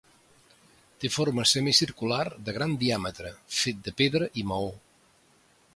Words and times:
Té 1.03 1.11
forma 1.15 1.45
semicircular 1.49 2.23
de 2.49 2.57
gran 2.57 2.75
diàmetre 2.85 3.35
fet 3.61 3.87
de 3.89 3.95
pedra 4.03 4.33
i 4.45 4.49
maó. 4.53 4.73